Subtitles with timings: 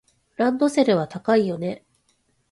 [0.35, 1.85] ランドセルは高いよね。